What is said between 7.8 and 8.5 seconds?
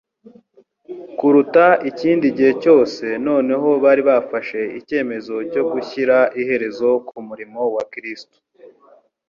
Kristo.